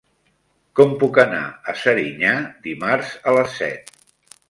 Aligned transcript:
Com 0.79 0.95
puc 1.03 1.19
anar 1.25 1.43
a 1.73 1.77
Serinyà 1.83 2.35
dimarts 2.67 3.15
a 3.33 3.39
les 3.41 3.57
set? 3.63 3.99